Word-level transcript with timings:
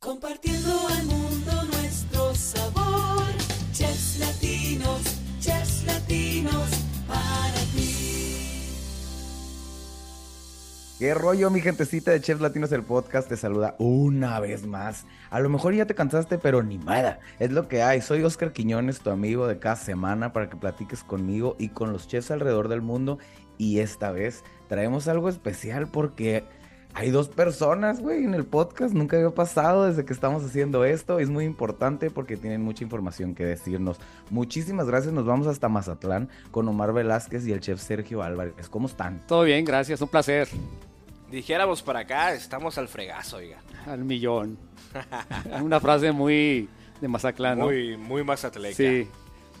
Compartiendo 0.00 0.70
al 0.96 1.06
mundo 1.06 1.52
nuestro 1.72 2.32
sabor. 2.32 3.24
Chefs 3.72 4.20
latinos, 4.20 5.02
chefs 5.40 5.84
latinos, 5.86 6.68
para 7.08 7.60
ti. 7.74 8.68
¿Qué 11.00 11.14
rollo, 11.14 11.50
mi 11.50 11.60
gentecita 11.60 12.12
de 12.12 12.20
Chefs 12.20 12.40
Latinos? 12.40 12.70
El 12.70 12.84
podcast 12.84 13.28
te 13.28 13.36
saluda 13.36 13.74
una 13.80 14.38
vez 14.38 14.66
más. 14.66 15.04
A 15.30 15.40
lo 15.40 15.48
mejor 15.48 15.74
ya 15.74 15.86
te 15.86 15.96
cansaste, 15.96 16.38
pero 16.38 16.62
ni 16.62 16.78
nada. 16.78 17.18
Es 17.40 17.50
lo 17.50 17.66
que 17.66 17.82
hay. 17.82 18.00
Soy 18.00 18.22
Oscar 18.22 18.52
Quiñones, 18.52 19.00
tu 19.00 19.10
amigo 19.10 19.48
de 19.48 19.58
cada 19.58 19.76
semana, 19.76 20.32
para 20.32 20.48
que 20.48 20.56
platiques 20.56 21.02
conmigo 21.02 21.56
y 21.58 21.70
con 21.70 21.92
los 21.92 22.06
chefs 22.06 22.30
alrededor 22.30 22.68
del 22.68 22.82
mundo. 22.82 23.18
Y 23.58 23.80
esta 23.80 24.12
vez 24.12 24.44
traemos 24.68 25.08
algo 25.08 25.28
especial 25.28 25.88
porque 25.90 26.44
hay 26.98 27.10
dos 27.10 27.28
personas, 27.28 28.00
güey, 28.00 28.24
en 28.24 28.34
el 28.34 28.44
podcast. 28.44 28.92
Nunca 28.92 29.16
había 29.16 29.30
pasado 29.30 29.86
desde 29.86 30.04
que 30.04 30.12
estamos 30.12 30.44
haciendo 30.44 30.84
esto. 30.84 31.20
Es 31.20 31.30
muy 31.30 31.44
importante 31.44 32.10
porque 32.10 32.36
tienen 32.36 32.60
mucha 32.60 32.82
información 32.82 33.36
que 33.36 33.44
decirnos. 33.44 34.00
Muchísimas 34.30 34.88
gracias. 34.88 35.14
Nos 35.14 35.24
vamos 35.24 35.46
hasta 35.46 35.68
Mazatlán 35.68 36.28
con 36.50 36.66
Omar 36.66 36.92
Velázquez 36.92 37.46
y 37.46 37.52
el 37.52 37.60
chef 37.60 37.80
Sergio 37.80 38.24
Álvarez. 38.24 38.68
¿Cómo 38.68 38.88
están? 38.88 39.24
Todo 39.28 39.44
bien, 39.44 39.64
gracias, 39.64 40.00
un 40.00 40.08
placer. 40.08 40.48
Dijéramos 41.30 41.84
para 41.84 42.00
acá, 42.00 42.34
estamos 42.34 42.76
al 42.78 42.88
fregazo, 42.88 43.36
oiga. 43.36 43.58
Al 43.86 44.04
millón. 44.04 44.58
Una 45.62 45.78
frase 45.78 46.10
muy 46.10 46.68
de 47.00 47.06
Mazatlán, 47.06 47.60
¿no? 47.60 47.66
Muy, 47.66 47.96
muy 47.96 48.24
mazatleca. 48.24 48.74
Sí. 48.74 49.08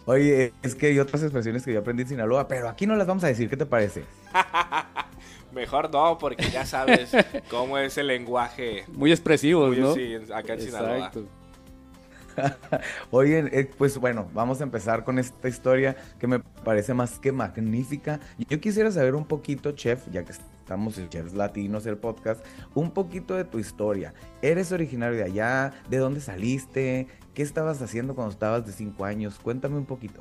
Oye, 0.06 0.52
es 0.62 0.74
que 0.74 0.88
hay 0.88 0.98
otras 0.98 1.22
expresiones 1.22 1.64
que 1.64 1.72
yo 1.72 1.78
aprendí 1.78 2.02
en 2.02 2.08
Sinaloa, 2.08 2.48
pero 2.48 2.68
aquí 2.68 2.84
no 2.84 2.96
las 2.96 3.06
vamos 3.06 3.22
a 3.22 3.28
decir. 3.28 3.48
¿Qué 3.48 3.56
te 3.56 3.66
parece? 3.66 4.02
Mejor 5.52 5.90
no, 5.90 6.18
porque 6.18 6.50
ya 6.50 6.66
sabes 6.66 7.10
cómo 7.50 7.78
es 7.78 7.96
el 7.98 8.08
lenguaje. 8.08 8.84
Muy 8.88 9.10
expresivos, 9.10 9.70
muy 9.70 9.78
¿no? 9.78 9.90
así, 9.90 10.14
acá 10.32 10.54
en 10.54 10.60
Sinaloa. 10.60 10.96
Exacto. 10.96 11.26
Oye, 13.10 13.44
eh, 13.52 13.70
pues 13.76 13.98
bueno, 13.98 14.28
vamos 14.32 14.60
a 14.60 14.64
empezar 14.64 15.04
con 15.04 15.18
esta 15.18 15.48
historia 15.48 15.96
que 16.18 16.26
me 16.26 16.40
parece 16.40 16.94
más 16.94 17.18
que 17.18 17.32
magnífica. 17.32 18.20
Yo 18.48 18.60
quisiera 18.60 18.90
saber 18.90 19.14
un 19.14 19.24
poquito, 19.24 19.72
chef, 19.72 20.08
ya 20.10 20.24
que 20.24 20.32
estamos 20.32 20.98
en 20.98 21.08
Chefs 21.08 21.34
Latinos, 21.34 21.86
el 21.86 21.96
podcast, 21.96 22.44
un 22.74 22.90
poquito 22.90 23.34
de 23.34 23.44
tu 23.44 23.58
historia. 23.58 24.14
¿Eres 24.42 24.72
originario 24.72 25.16
de 25.16 25.24
allá? 25.24 25.72
¿De 25.88 25.98
dónde 25.98 26.20
saliste? 26.20 27.08
¿Qué 27.34 27.42
estabas 27.42 27.80
haciendo 27.82 28.14
cuando 28.14 28.32
estabas 28.32 28.66
de 28.66 28.72
5 28.72 29.04
años? 29.04 29.38
Cuéntame 29.42 29.76
un 29.76 29.86
poquito. 29.86 30.20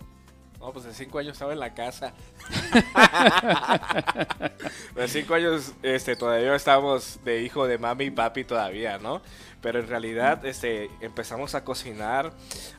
No, 0.67 0.73
pues 0.73 0.83
de 0.83 0.93
cinco 0.93 1.17
años 1.19 1.31
estaba 1.31 1.53
en 1.53 1.59
la 1.61 1.73
casa. 1.73 2.11
de 4.95 5.07
cinco 5.07 5.35
años, 5.35 5.71
este, 5.81 6.17
todavía 6.17 6.53
estábamos 6.55 7.21
de 7.23 7.41
hijo 7.41 7.65
de 7.67 7.77
mami 7.77 8.03
y 8.05 8.11
papi 8.11 8.43
todavía, 8.43 8.97
¿no? 8.97 9.21
Pero 9.61 9.79
en 9.79 9.87
realidad, 9.87 10.45
este, 10.45 10.89
empezamos 10.99 11.55
a 11.55 11.63
cocinar 11.63 12.33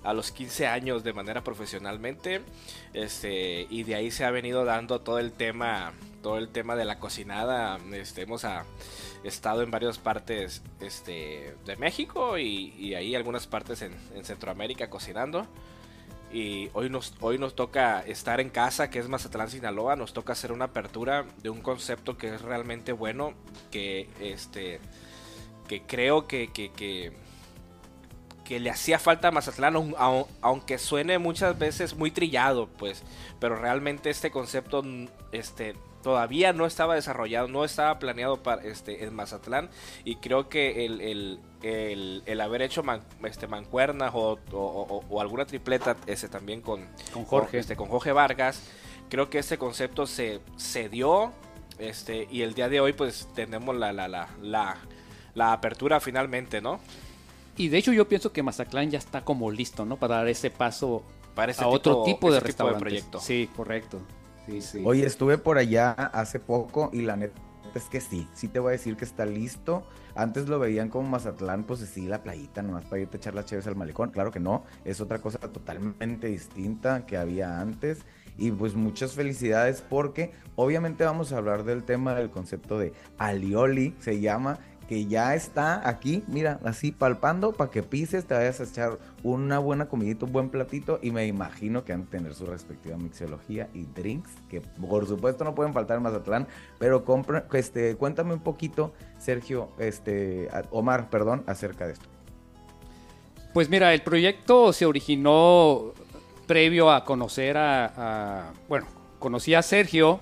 a 0.04 0.12
los 0.12 0.32
15 0.32 0.66
años 0.66 1.02
de 1.02 1.14
manera 1.14 1.42
profesionalmente, 1.42 2.42
este, 2.92 3.66
y 3.70 3.84
de 3.84 3.94
ahí 3.94 4.10
se 4.10 4.26
ha 4.26 4.30
venido 4.30 4.66
dando 4.66 5.00
todo 5.00 5.18
el 5.18 5.32
tema, 5.32 5.94
todo 6.22 6.36
el 6.36 6.50
tema 6.50 6.76
de 6.76 6.84
la 6.84 6.98
cocinada. 6.98 7.78
Este, 7.94 8.20
hemos 8.20 8.44
a- 8.44 8.66
estado 9.24 9.62
en 9.62 9.70
varias 9.70 9.96
partes, 9.96 10.60
este, 10.80 11.54
de 11.64 11.76
México 11.76 12.36
y, 12.36 12.74
y 12.78 12.94
ahí 12.96 13.14
algunas 13.14 13.46
partes 13.46 13.80
en, 13.80 13.94
en 14.14 14.26
Centroamérica 14.26 14.90
cocinando. 14.90 15.46
Y 16.32 16.68
hoy 16.74 16.90
nos, 16.90 17.14
hoy 17.20 17.38
nos 17.38 17.54
toca 17.54 18.00
estar 18.00 18.40
en 18.40 18.50
casa, 18.50 18.90
que 18.90 18.98
es 18.98 19.08
Mazatlán, 19.08 19.50
Sinaloa. 19.50 19.96
Nos 19.96 20.12
toca 20.12 20.34
hacer 20.34 20.52
una 20.52 20.66
apertura 20.66 21.24
de 21.42 21.50
un 21.50 21.62
concepto 21.62 22.18
que 22.18 22.34
es 22.34 22.42
realmente 22.42 22.92
bueno. 22.92 23.32
Que 23.70 24.08
este. 24.20 24.80
Que 25.68 25.82
creo 25.82 26.26
que. 26.26 26.52
que, 26.52 26.70
que, 26.72 27.12
que 28.48 28.58
le 28.60 28.70
hacía 28.70 28.98
falta 28.98 29.28
a 29.28 29.30
Mazatlán, 29.30 29.74
aun- 29.76 29.94
aun- 29.98 30.26
aunque 30.40 30.78
suene 30.78 31.18
muchas 31.18 31.58
veces 31.58 31.94
muy 31.94 32.10
trillado, 32.10 32.66
pues. 32.66 33.02
Pero 33.38 33.56
realmente 33.56 34.08
este 34.08 34.30
concepto 34.30 34.82
este, 35.32 35.76
todavía 36.02 36.54
no 36.54 36.64
estaba 36.64 36.94
desarrollado, 36.94 37.46
no 37.48 37.62
estaba 37.62 37.98
planeado 37.98 38.42
para 38.42 38.62
este, 38.64 39.04
en 39.04 39.14
Mazatlán. 39.14 39.68
Y 40.02 40.16
creo 40.16 40.48
que 40.48 40.86
el, 40.86 41.02
el, 41.02 41.40
el, 41.62 42.22
el 42.24 42.40
haber 42.40 42.62
hecho 42.62 42.82
man- 42.82 43.02
este, 43.22 43.46
mancuernas 43.48 44.12
o, 44.14 44.38
o- 44.52 44.56
o- 44.56 45.04
o 45.10 45.20
alguna 45.20 45.44
tripleta 45.44 45.94
este, 46.06 46.28
también 46.30 46.62
con, 46.62 46.86
Con 47.12 47.26
Jorge. 47.26 47.58
este, 47.58 47.76
con 47.76 47.88
Jorge 47.90 48.12
Vargas, 48.12 48.62
creo 49.10 49.28
que 49.28 49.40
este 49.40 49.58
concepto 49.58 50.06
se, 50.06 50.40
se 50.56 50.88
dio. 50.88 51.32
Este, 51.78 52.26
y 52.30 52.40
el 52.40 52.54
día 52.54 52.70
de 52.70 52.80
hoy, 52.80 52.94
pues 52.94 53.28
tenemos 53.34 53.76
la, 53.76 53.92
la, 53.92 54.08
la, 54.08 54.30
la, 54.40 54.78
la 55.34 55.52
apertura 55.52 56.00
finalmente, 56.00 56.62
¿no? 56.62 56.80
Y 57.58 57.68
de 57.68 57.78
hecho 57.78 57.92
yo 57.92 58.08
pienso 58.08 58.32
que 58.32 58.42
Mazatlán 58.42 58.90
ya 58.90 58.98
está 58.98 59.24
como 59.24 59.50
listo, 59.50 59.84
¿no? 59.84 59.96
Para 59.98 60.16
dar 60.16 60.28
ese 60.28 60.50
paso 60.50 61.02
Para 61.34 61.52
ese 61.52 61.62
a 61.64 61.68
otro 61.68 62.02
tipo- 62.04 62.06
ese 62.06 62.14
tipo 62.14 62.32
de 62.32 62.40
restaurante. 62.40 62.80
proyecto. 62.80 63.20
Sí, 63.20 63.50
correcto. 63.54 64.00
Sí, 64.46 64.60
sí. 64.62 64.82
Oye, 64.84 65.04
estuve 65.04 65.36
por 65.38 65.58
allá 65.58 65.90
hace 65.92 66.40
poco 66.40 66.88
y 66.92 67.02
la 67.02 67.16
neta 67.16 67.38
es 67.74 67.84
que 67.84 68.00
sí, 68.00 68.26
sí 68.32 68.48
te 68.48 68.58
voy 68.60 68.68
a 68.68 68.72
decir 68.72 68.96
que 68.96 69.04
está 69.04 69.26
listo. 69.26 69.82
Antes 70.14 70.48
lo 70.48 70.58
veían 70.58 70.88
como 70.88 71.08
Mazatlán, 71.10 71.64
pues 71.64 71.80
sí, 71.80 72.06
la 72.08 72.22
playita, 72.22 72.62
nomás 72.62 72.84
para 72.86 73.02
irte 73.02 73.16
a 73.16 73.18
echar 73.18 73.34
las 73.34 73.44
chaves 73.46 73.66
al 73.66 73.76
malecón. 73.76 74.10
Claro 74.10 74.30
que 74.32 74.40
no, 74.40 74.64
es 74.84 75.00
otra 75.00 75.18
cosa 75.18 75.38
totalmente 75.38 76.28
distinta 76.28 77.04
que 77.06 77.16
había 77.16 77.60
antes. 77.60 77.98
Y 78.38 78.50
pues 78.52 78.74
muchas 78.74 79.12
felicidades 79.12 79.82
porque 79.82 80.32
obviamente 80.56 81.04
vamos 81.04 81.32
a 81.32 81.38
hablar 81.38 81.64
del 81.64 81.82
tema 81.84 82.14
del 82.14 82.30
concepto 82.30 82.78
de 82.78 82.92
alioli, 83.18 83.94
se 84.00 84.20
llama, 84.20 84.58
que 84.88 85.04
ya 85.06 85.34
está 85.34 85.86
aquí, 85.86 86.24
mira, 86.28 86.58
así 86.64 86.92
palpando 86.92 87.52
para 87.52 87.70
que 87.70 87.82
pises, 87.82 88.24
te 88.24 88.32
vayas 88.34 88.58
a 88.60 88.64
echar 88.64 88.98
una 89.22 89.58
buena 89.58 89.86
comidita, 89.86 90.24
un 90.24 90.32
buen 90.32 90.48
platito 90.48 90.98
y 91.02 91.10
me 91.10 91.26
imagino 91.26 91.84
que 91.84 91.92
han 91.92 92.04
de 92.04 92.06
tener 92.06 92.34
su 92.34 92.46
respectiva 92.46 92.96
mixología 92.96 93.68
y 93.74 93.84
drinks, 93.84 94.30
que 94.48 94.62
por 94.62 95.06
supuesto 95.06 95.44
no 95.44 95.54
pueden 95.54 95.74
faltar 95.74 95.98
en 95.98 96.04
Mazatlán, 96.04 96.46
pero 96.78 97.04
compra, 97.04 97.46
este, 97.52 97.96
cuéntame 97.96 98.32
un 98.32 98.40
poquito, 98.40 98.94
Sergio, 99.18 99.68
este, 99.78 100.48
Omar, 100.70 101.10
perdón, 101.10 101.44
acerca 101.46 101.86
de 101.86 101.92
esto. 101.92 102.06
Pues 103.52 103.68
mira, 103.68 103.92
el 103.92 104.00
proyecto 104.02 104.72
se 104.72 104.86
originó 104.86 105.92
previo 106.46 106.90
a 106.90 107.04
conocer 107.04 107.58
a, 107.58 107.92
a- 108.48 108.52
bueno, 108.68 108.86
conocí 109.18 109.54
a 109.54 109.60
Sergio, 109.60 110.20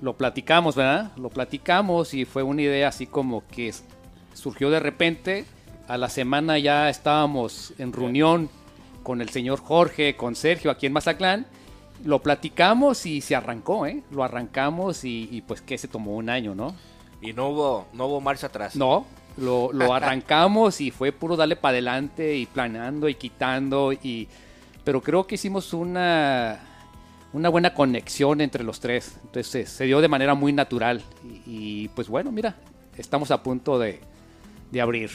lo 0.00 0.16
platicamos, 0.16 0.74
¿verdad? 0.74 1.12
Lo 1.16 1.28
platicamos 1.28 2.14
y 2.14 2.24
fue 2.24 2.42
una 2.42 2.62
idea 2.62 2.88
así 2.88 3.06
como 3.06 3.46
que 3.46 3.72
surgió 4.40 4.70
de 4.70 4.80
repente. 4.80 5.44
A 5.86 5.96
la 5.98 6.08
semana 6.08 6.58
ya 6.58 6.88
estábamos 6.88 7.74
en 7.78 7.92
reunión 7.92 8.48
con 9.02 9.20
el 9.20 9.28
señor 9.28 9.60
Jorge, 9.60 10.16
con 10.16 10.34
Sergio 10.34 10.70
aquí 10.70 10.86
en 10.86 10.92
Mazatlán. 10.92 11.46
Lo 12.04 12.22
platicamos 12.22 13.06
y 13.06 13.20
se 13.20 13.36
arrancó, 13.36 13.86
¿eh? 13.86 14.02
Lo 14.10 14.24
arrancamos 14.24 15.04
y, 15.04 15.28
y 15.30 15.42
pues 15.42 15.60
que 15.60 15.76
se 15.76 15.88
tomó 15.88 16.16
un 16.16 16.30
año, 16.30 16.54
¿no? 16.54 16.74
Y 17.20 17.32
no 17.32 17.48
hubo, 17.48 17.86
no 17.92 18.06
hubo 18.06 18.20
marcha 18.20 18.46
atrás. 18.46 18.76
No, 18.76 19.04
lo, 19.36 19.72
lo 19.72 19.92
arrancamos 19.92 20.80
y 20.80 20.90
fue 20.90 21.12
puro 21.12 21.36
darle 21.36 21.56
para 21.56 21.72
adelante 21.72 22.36
y 22.36 22.46
planeando 22.46 23.08
y 23.08 23.14
quitando 23.14 23.92
y 23.92 24.28
pero 24.84 25.02
creo 25.02 25.26
que 25.26 25.34
hicimos 25.34 25.74
una 25.74 26.60
una 27.32 27.48
buena 27.48 27.74
conexión 27.74 28.40
entre 28.40 28.64
los 28.64 28.80
tres. 28.80 29.18
Entonces 29.22 29.68
se 29.68 29.84
dio 29.84 30.00
de 30.00 30.08
manera 30.08 30.34
muy 30.34 30.52
natural 30.52 31.02
y, 31.22 31.42
y, 31.84 31.88
pues 31.88 32.08
bueno, 32.08 32.32
mira, 32.32 32.56
estamos 32.96 33.30
a 33.30 33.42
punto 33.42 33.78
de, 33.78 34.00
de 34.70 34.80
abrir. 34.80 35.10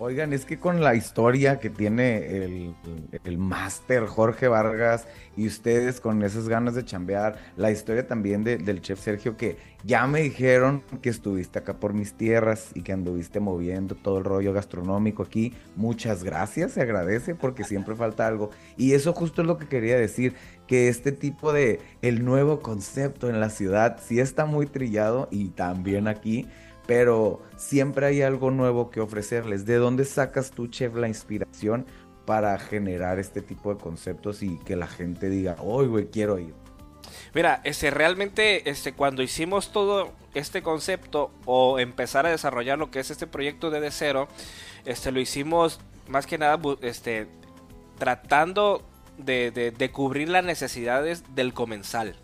Oigan, 0.00 0.32
es 0.32 0.44
que 0.44 0.58
con 0.58 0.80
la 0.82 0.96
historia 0.96 1.60
que 1.60 1.70
tiene 1.70 2.26
el, 2.44 2.74
el 3.22 3.38
máster 3.38 4.06
Jorge 4.06 4.48
Vargas 4.48 5.06
y 5.36 5.46
ustedes 5.46 6.00
con 6.00 6.20
esas 6.24 6.48
ganas 6.48 6.74
de 6.74 6.84
chambear, 6.84 7.38
la 7.56 7.70
historia 7.70 8.04
también 8.04 8.42
de- 8.42 8.58
del 8.58 8.80
chef 8.80 8.98
Sergio, 8.98 9.36
que 9.36 9.56
ya 9.84 10.04
me 10.08 10.20
dijeron 10.20 10.82
que 11.00 11.10
estuviste 11.10 11.60
acá 11.60 11.78
por 11.78 11.94
mis 11.94 12.14
tierras 12.14 12.70
y 12.74 12.82
que 12.82 12.92
anduviste 12.92 13.38
moviendo 13.38 13.94
todo 13.94 14.18
el 14.18 14.24
rollo 14.24 14.52
gastronómico 14.52 15.22
aquí. 15.22 15.54
Muchas 15.76 16.24
gracias, 16.24 16.72
se 16.72 16.80
agradece 16.82 17.36
porque 17.36 17.62
siempre 17.62 17.94
falta 17.94 18.26
algo. 18.26 18.50
Y 18.76 18.94
eso 18.94 19.12
justo 19.12 19.42
es 19.42 19.46
lo 19.46 19.58
que 19.58 19.68
quería 19.68 19.96
decir, 19.96 20.34
que 20.66 20.88
este 20.88 21.12
tipo 21.12 21.52
de, 21.52 21.80
el 22.02 22.24
nuevo 22.24 22.58
concepto 22.58 23.28
en 23.30 23.38
la 23.38 23.48
ciudad 23.48 24.00
sí 24.04 24.18
está 24.18 24.44
muy 24.44 24.66
trillado 24.66 25.28
y 25.30 25.50
también 25.50 26.08
aquí 26.08 26.48
pero 26.86 27.42
siempre 27.56 28.06
hay 28.06 28.22
algo 28.22 28.50
nuevo 28.50 28.90
que 28.90 29.00
ofrecerles. 29.00 29.64
¿De 29.66 29.76
dónde 29.76 30.04
sacas 30.04 30.50
tú, 30.50 30.68
chef, 30.68 30.94
la 30.94 31.08
inspiración 31.08 31.86
para 32.26 32.58
generar 32.58 33.18
este 33.18 33.42
tipo 33.42 33.74
de 33.74 33.80
conceptos 33.80 34.42
y 34.42 34.58
que 34.58 34.76
la 34.76 34.86
gente 34.86 35.28
diga, 35.28 35.56
hoy, 35.60 35.86
güey, 35.86 36.06
quiero 36.10 36.38
ir? 36.38 36.54
Mira, 37.34 37.60
este, 37.64 37.90
realmente 37.90 38.68
este, 38.70 38.92
cuando 38.92 39.22
hicimos 39.22 39.72
todo 39.72 40.12
este 40.34 40.62
concepto 40.62 41.30
o 41.44 41.78
empezar 41.78 42.26
a 42.26 42.30
desarrollar 42.30 42.78
lo 42.78 42.90
que 42.90 43.00
es 43.00 43.10
este 43.10 43.26
proyecto 43.26 43.70
de, 43.70 43.80
de 43.80 43.90
cero, 43.90 44.28
este, 44.84 45.12
lo 45.12 45.20
hicimos 45.20 45.80
más 46.08 46.26
que 46.26 46.38
nada 46.38 46.60
este, 46.82 47.28
tratando 47.98 48.82
de 49.16 49.90
cubrir 49.92 50.28
las 50.28 50.44
necesidades 50.44 51.22
del 51.34 51.54
comensal. 51.54 52.16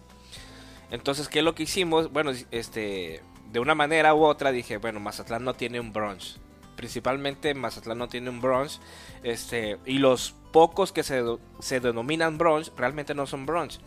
Entonces, 0.90 1.28
¿qué 1.28 1.38
es 1.38 1.44
lo 1.44 1.54
que 1.54 1.62
hicimos? 1.64 2.12
Bueno, 2.12 2.32
este, 2.50 3.20
de 3.52 3.61
una 3.61 3.75
manera 3.75 4.14
u 4.14 4.25
otra 4.25 4.52
dije, 4.52 4.76
bueno, 4.76 5.00
Mazatlán 5.00 5.44
no 5.44 5.55
tiene 5.55 5.81
un 5.81 5.93
brunch. 5.93 6.38
principalmente 6.76 7.52
Mazatlán 7.52 7.99
no 7.99 8.08
tiene 8.08 8.31
un 8.31 8.41
brunch, 8.41 8.81
este, 9.23 9.79
y 9.85 9.99
los 9.99 10.35
pocos 10.50 10.93
que 10.93 11.02
se, 11.02 11.23
se 11.58 11.79
denominan 11.81 12.38
brunch 12.38 12.73
realmente 12.76 13.14
no 13.14 13.26
son 13.26 13.44
brunch. 13.44 13.79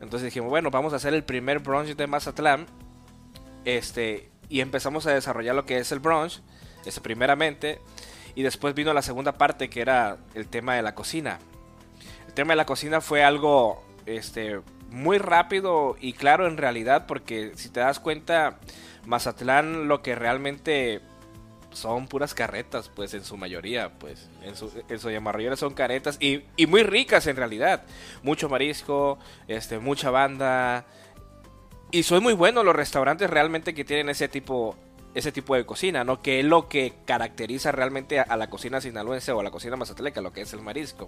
Entonces 0.00 0.24
dijimos, 0.24 0.50
bueno, 0.50 0.70
vamos 0.70 0.92
a 0.92 0.96
hacer 0.96 1.14
el 1.14 1.22
primer 1.22 1.60
brunch 1.60 1.94
de 1.94 2.06
Mazatlán, 2.08 2.66
este, 3.64 4.30
y 4.48 4.60
empezamos 4.60 5.06
a 5.06 5.12
desarrollar 5.12 5.54
lo 5.54 5.64
que 5.64 5.78
es 5.78 5.92
el 5.92 6.00
brunch, 6.00 6.42
este, 6.84 7.00
primeramente, 7.00 7.80
y 8.34 8.42
después 8.42 8.74
vino 8.74 8.92
la 8.92 9.02
segunda 9.02 9.32
parte 9.32 9.70
que 9.70 9.80
era 9.80 10.16
el 10.34 10.48
tema 10.48 10.74
de 10.74 10.82
la 10.82 10.94
cocina. 10.94 11.38
El 12.26 12.34
tema 12.34 12.52
de 12.52 12.56
la 12.56 12.66
cocina 12.66 13.00
fue 13.00 13.22
algo, 13.22 13.84
este, 14.06 14.60
muy 14.90 15.18
rápido 15.18 15.96
y 16.00 16.14
claro 16.14 16.48
en 16.48 16.56
realidad, 16.56 17.06
porque 17.06 17.52
si 17.54 17.68
te 17.68 17.80
das 17.80 18.00
cuenta, 18.00 18.58
Mazatlán 19.06 19.88
lo 19.88 20.02
que 20.02 20.14
realmente 20.14 21.00
son 21.74 22.06
puras 22.06 22.34
carretas, 22.34 22.88
pues 22.88 23.14
en 23.14 23.24
su 23.24 23.36
mayoría, 23.36 23.90
pues 23.98 24.30
en 24.42 24.56
su, 24.56 24.70
en 24.88 24.98
su 24.98 25.08
mayoría 25.20 25.56
son 25.56 25.74
caretas 25.74 26.16
y, 26.20 26.44
y 26.56 26.66
muy 26.66 26.82
ricas 26.82 27.26
en 27.26 27.36
realidad. 27.36 27.84
Mucho 28.22 28.48
marisco, 28.48 29.18
este, 29.48 29.78
mucha 29.78 30.10
banda. 30.10 30.86
Y 31.90 32.04
son 32.04 32.22
muy 32.22 32.32
buenos 32.32 32.64
los 32.64 32.74
restaurantes 32.74 33.28
realmente 33.28 33.74
que 33.74 33.84
tienen 33.84 34.08
ese 34.08 34.28
tipo 34.28 34.76
ese 35.14 35.30
tipo 35.32 35.54
de 35.54 35.64
cocina, 35.64 36.02
¿no? 36.04 36.20
Que 36.20 36.40
es 36.40 36.44
lo 36.44 36.68
que 36.68 36.92
caracteriza 37.04 37.70
realmente 37.72 38.18
a, 38.20 38.36
la 38.36 38.50
cocina 38.50 38.80
sinaloense 38.80 39.30
o 39.32 39.40
a 39.40 39.42
la 39.44 39.50
cocina 39.50 39.76
mazatleca, 39.76 40.20
lo 40.20 40.32
que 40.32 40.40
es 40.42 40.52
el 40.52 40.60
marisco. 40.60 41.06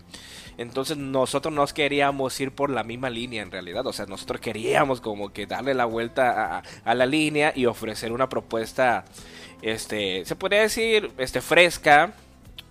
Entonces 0.59 0.97
nosotros 0.97 1.53
nos 1.53 1.73
queríamos 1.73 2.39
ir 2.41 2.53
por 2.53 2.71
la 2.71 2.85
misma 2.85 3.11
línea 3.11 3.43
en 3.43 3.51
realidad, 3.51 3.87
o 3.87 3.93
sea, 3.93 4.07
nosotros 4.07 4.41
queríamos 4.41 5.01
como 5.01 5.33
que 5.33 5.47
darle 5.47 5.75
la 5.75 5.85
vuelta 5.87 6.57
a, 6.59 6.63
a 6.85 6.95
la 6.95 7.05
línea 7.07 7.53
y 7.55 7.67
ofrecer 7.67 8.13
una 8.13 8.29
propuesta, 8.29 9.05
este, 9.63 10.25
se 10.25 10.37
podría 10.37 10.61
decir, 10.61 11.11
este, 11.19 11.41
fresca, 11.41 12.13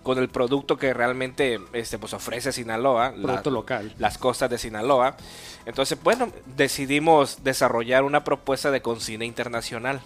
con 0.02 0.18
el 0.18 0.28
producto 0.28 0.76
que 0.78 0.94
realmente 0.94 1.58
este, 1.72 1.98
pues 1.98 2.12
ofrece 2.14 2.52
Sinaloa, 2.52 3.12
la- 3.16 3.22
Producto 3.22 3.50
local. 3.50 3.92
las 3.98 4.18
costas 4.18 4.48
de 4.48 4.56
Sinaloa. 4.56 5.16
Entonces, 5.66 6.00
bueno, 6.00 6.30
decidimos 6.56 7.42
desarrollar 7.42 8.04
una 8.04 8.22
propuesta 8.22 8.70
de 8.70 8.80
cocina 8.82 9.24
internacional. 9.24 10.00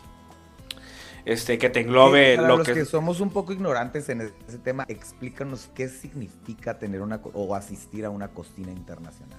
Este, 1.25 1.59
que 1.59 1.69
te 1.71 1.81
englobe 1.81 2.37
Para 2.37 2.49
lo 2.49 2.57
los 2.59 2.67
que... 2.67 2.75
que... 2.75 2.85
somos 2.85 3.21
un 3.21 3.31
poco 3.31 3.53
ignorantes 3.53 4.09
en 4.09 4.21
ese 4.49 4.59
tema, 4.59 4.85
explícanos 4.89 5.69
qué 5.75 5.89
significa 5.89 6.79
tener 6.79 7.03
una 7.03 7.21
o 7.35 7.55
asistir 7.55 8.05
a 8.05 8.11
una 8.11 8.29
cocina 8.29 8.71
internacional. 8.71 9.39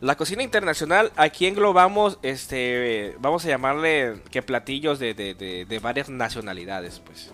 La 0.00 0.16
cocina 0.16 0.42
internacional, 0.42 1.12
aquí 1.16 1.46
englobamos, 1.46 2.18
este, 2.22 3.14
vamos 3.20 3.44
a 3.44 3.48
llamarle 3.48 4.14
que 4.30 4.42
platillos 4.42 4.98
de, 4.98 5.14
de- 5.14 5.34
de- 5.34 5.64
de 5.64 5.78
varias 5.78 6.08
nacionalidades, 6.08 7.00
pues. 7.04 7.30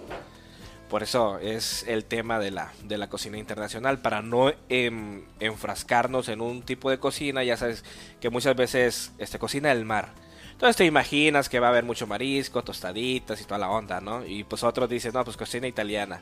Por 0.91 1.03
eso 1.03 1.39
es 1.39 1.85
el 1.87 2.05
tema 2.05 2.39
de 2.39 2.51
la, 2.51 2.73
de 2.85 2.97
la 2.99 3.09
cocina 3.09 3.37
internacional, 3.39 3.99
para 4.01 4.23
no 4.23 4.53
em, 4.71 5.23
enfrascarnos 5.39 6.29
en 6.29 6.41
un 6.41 6.63
tipo 6.63 6.91
de 6.91 6.99
cocina, 6.99 7.45
ya 7.45 7.57
sabes 7.57 7.85
que 8.21 8.31
muchas 8.31 8.57
veces 8.57 9.13
este, 9.19 9.39
cocina 9.39 9.69
del 9.71 9.85
mar. 9.85 10.13
Entonces 10.59 10.75
te 10.75 10.87
imaginas 10.87 11.49
que 11.49 11.61
va 11.61 11.69
a 11.69 11.71
haber 11.71 11.85
mucho 11.85 12.09
marisco, 12.09 12.65
tostaditas 12.65 13.41
y 13.41 13.45
toda 13.45 13.59
la 13.59 13.71
onda, 13.71 14.01
¿no? 14.01 14.27
Y 14.27 14.43
pues 14.43 14.65
otros 14.65 14.89
dicen, 14.91 15.13
no, 15.15 15.23
pues 15.23 15.37
cocina 15.37 15.69
italiana. 15.69 16.21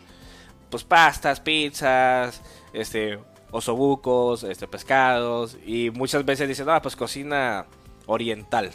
Pues 0.68 0.84
pastas, 0.84 1.40
pizzas, 1.40 2.42
este, 2.74 3.18
osobucos, 3.50 4.42
este, 4.42 4.68
pescados. 4.68 5.56
Y 5.64 5.88
muchas 5.90 6.22
veces 6.26 6.48
dicen, 6.48 6.66
no, 6.66 6.82
pues 6.82 6.96
cocina 6.96 7.64
oriental. 8.04 8.70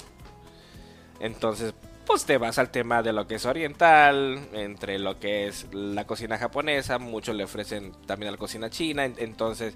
Entonces, 1.19 1.75
pues 2.07 2.25
te 2.25 2.39
vas 2.39 2.57
al 2.57 2.71
tema 2.71 3.03
de 3.03 3.13
lo 3.13 3.27
que 3.27 3.35
es 3.35 3.45
oriental, 3.45 4.39
entre 4.53 4.97
lo 4.97 5.19
que 5.19 5.45
es 5.47 5.67
la 5.71 6.07
cocina 6.07 6.39
japonesa, 6.39 6.97
muchos 6.97 7.35
le 7.35 7.43
ofrecen 7.43 7.91
también 8.07 8.29
a 8.29 8.31
la 8.31 8.37
cocina 8.39 8.71
china, 8.71 9.05
en- 9.05 9.13
entonces, 9.19 9.75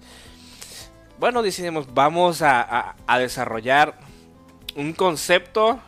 bueno, 1.19 1.43
decidimos, 1.43 1.93
vamos 1.93 2.41
a 2.41 2.95
desarrollar 3.19 3.99
un 4.75 4.93
concepto 4.93 5.79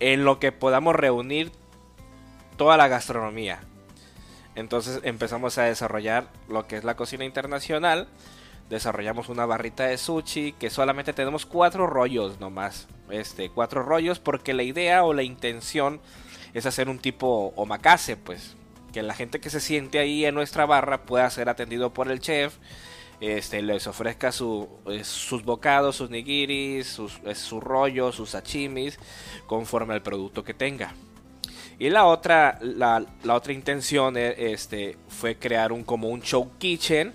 en 0.00 0.24
lo 0.24 0.38
que 0.38 0.52
podamos 0.52 0.94
reunir 0.96 1.52
toda 2.56 2.76
la 2.76 2.88
gastronomía. 2.88 3.60
Entonces 4.54 5.00
empezamos 5.04 5.56
a 5.58 5.64
desarrollar 5.64 6.28
lo 6.48 6.66
que 6.66 6.76
es 6.76 6.84
la 6.84 6.96
cocina 6.96 7.24
internacional. 7.24 8.08
Desarrollamos 8.68 9.28
una 9.28 9.46
barrita 9.46 9.84
de 9.84 9.98
sushi 9.98 10.52
que 10.52 10.70
solamente 10.70 11.12
tenemos 11.12 11.46
cuatro 11.46 11.86
rollos 11.86 12.40
nomás. 12.40 12.88
Este, 13.10 13.50
cuatro 13.50 13.82
rollos 13.82 14.18
porque 14.18 14.54
la 14.54 14.62
idea 14.62 15.04
o 15.04 15.14
la 15.14 15.22
intención 15.22 16.00
es 16.54 16.66
hacer 16.66 16.88
un 16.88 16.98
tipo 16.98 17.52
omakase, 17.56 18.16
pues. 18.16 18.56
Que 18.92 19.02
la 19.02 19.14
gente 19.14 19.40
que 19.40 19.50
se 19.50 19.60
siente 19.60 19.98
ahí 19.98 20.24
en 20.24 20.34
nuestra 20.34 20.66
barra 20.66 21.04
pueda 21.04 21.30
ser 21.30 21.48
atendido 21.48 21.94
por 21.94 22.10
el 22.10 22.20
chef. 22.20 22.56
Este, 23.22 23.62
les 23.62 23.86
ofrezca 23.86 24.32
su, 24.32 24.68
sus 25.04 25.44
bocados, 25.44 25.94
sus 25.94 26.10
nigiris, 26.10 26.88
sus, 26.88 27.20
su 27.34 27.60
rollo, 27.60 28.10
sus 28.10 28.30
sashimis, 28.30 28.98
conforme 29.46 29.94
al 29.94 30.02
producto 30.02 30.42
que 30.42 30.54
tenga. 30.54 30.92
Y 31.78 31.88
la 31.90 32.06
otra, 32.06 32.58
la, 32.60 33.06
la 33.22 33.34
otra 33.36 33.52
intención 33.52 34.16
eh, 34.16 34.52
este, 34.52 34.98
fue 35.06 35.36
crear 35.36 35.70
un 35.70 35.84
como 35.84 36.08
un 36.08 36.20
show 36.22 36.50
kitchen 36.58 37.12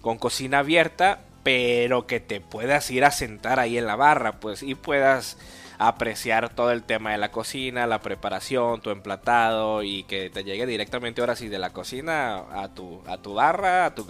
con 0.00 0.16
cocina 0.16 0.60
abierta, 0.60 1.20
pero 1.42 2.06
que 2.06 2.20
te 2.20 2.40
puedas 2.40 2.90
ir 2.90 3.04
a 3.04 3.10
sentar 3.10 3.60
ahí 3.60 3.76
en 3.76 3.86
la 3.86 3.96
barra, 3.96 4.40
pues, 4.40 4.62
y 4.62 4.74
puedas 4.74 5.36
apreciar 5.76 6.54
todo 6.54 6.72
el 6.72 6.82
tema 6.82 7.12
de 7.12 7.18
la 7.18 7.30
cocina, 7.30 7.86
la 7.86 8.00
preparación, 8.00 8.80
tu 8.80 8.88
emplatado 8.88 9.82
y 9.82 10.04
que 10.04 10.30
te 10.30 10.44
llegue 10.44 10.64
directamente 10.64 11.20
ahora 11.20 11.36
sí 11.36 11.48
de 11.48 11.58
la 11.58 11.74
cocina 11.74 12.44
a 12.52 12.72
tu 12.72 13.02
a 13.06 13.18
tu 13.18 13.34
barra, 13.34 13.86
a 13.86 13.94
tu 13.94 14.06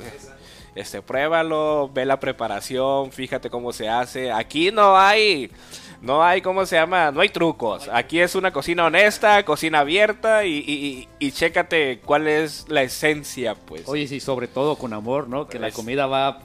este 0.75 1.03
pruébalo, 1.03 1.91
ve 1.93 2.05
la 2.05 2.21
preparación, 2.21 3.13
fíjate 3.13 3.51
cómo 3.51 3.73
se 3.73 3.89
hace. 3.89 4.31
Aquí 4.33 4.71
no 4.71 4.97
hay 4.99 5.51
no 6.01 6.25
hay, 6.25 6.41
¿cómo 6.41 6.65
se 6.65 6.77
llama? 6.77 7.11
No 7.11 7.21
hay 7.21 7.29
trucos. 7.29 7.87
Aquí 7.93 8.21
es 8.21 8.35
una 8.35 8.53
cocina 8.53 8.87
honesta, 8.87 9.45
cocina 9.45 9.81
abierta 9.81 10.47
y, 10.47 10.57
y, 10.67 11.09
y- 11.19 11.33
chécate 11.33 12.01
cuál 12.05 12.27
es 12.27 12.65
la 12.71 12.83
esencia, 12.83 13.55
pues. 13.55 13.87
Oye, 13.87 14.09
sí, 14.09 14.19
sobre 14.19 14.49
todo 14.49 14.77
con 14.77 14.95
amor, 14.95 15.29
¿no? 15.29 15.47
Que 15.47 15.59
la 15.59 15.71
comida 15.73 16.07
va, 16.07 16.39